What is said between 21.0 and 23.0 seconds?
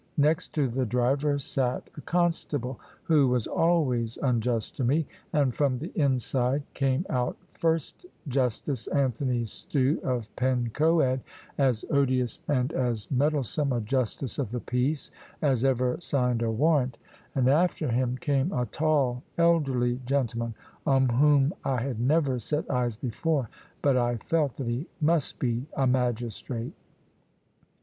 whom I had never set eyes